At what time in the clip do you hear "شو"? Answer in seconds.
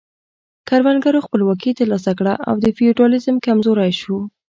4.01-4.17